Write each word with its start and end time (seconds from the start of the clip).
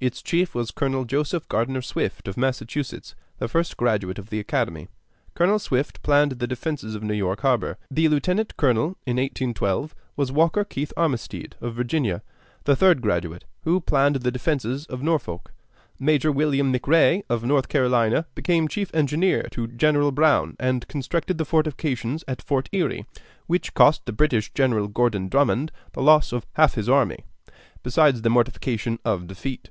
Its 0.00 0.22
chief 0.22 0.54
was 0.54 0.70
Colonel 0.70 1.04
Joseph 1.04 1.48
Gardner 1.48 1.82
Swift, 1.82 2.28
of 2.28 2.36
Massachusetts, 2.36 3.16
the 3.38 3.48
first 3.48 3.76
graduate 3.76 4.16
of 4.16 4.30
the 4.30 4.38
academy: 4.38 4.86
Colonel 5.34 5.58
Swift 5.58 6.02
planned 6.04 6.30
the 6.30 6.46
defenses 6.46 6.94
of 6.94 7.02
New 7.02 7.14
York 7.14 7.40
Harbor. 7.40 7.78
The 7.90 8.06
lieutenant 8.08 8.56
colonel 8.56 8.90
in 9.08 9.16
1812 9.16 9.96
was 10.14 10.30
Walker 10.30 10.62
Keith 10.62 10.92
Armistead, 10.96 11.56
of 11.60 11.74
Virginia, 11.74 12.22
the 12.62 12.76
third 12.76 13.02
graduate, 13.02 13.44
who 13.62 13.80
planned 13.80 14.14
the 14.14 14.30
defenses 14.30 14.86
of 14.86 15.02
Norfolk. 15.02 15.52
Major 15.98 16.30
William 16.30 16.72
McRee, 16.72 17.24
of 17.28 17.42
North 17.42 17.66
Carolina, 17.68 18.28
became 18.36 18.68
chief 18.68 18.94
engineer 18.94 19.48
to 19.50 19.66
General 19.66 20.12
Brown 20.12 20.54
and 20.60 20.86
constructed 20.86 21.38
the 21.38 21.44
fortifications 21.44 22.22
at 22.28 22.40
Fort 22.40 22.68
Erie, 22.70 23.04
which 23.48 23.74
cost 23.74 24.06
the 24.06 24.12
British 24.12 24.52
General 24.54 24.86
Gordon 24.86 25.26
Drummond 25.28 25.72
the 25.94 26.02
loss 26.02 26.30
of 26.30 26.46
half 26.52 26.74
his 26.74 26.88
army, 26.88 27.24
besides 27.82 28.22
the 28.22 28.30
mortification 28.30 29.00
of 29.04 29.26
defeat. 29.26 29.70